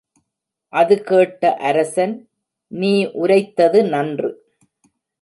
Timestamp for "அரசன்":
1.69-2.15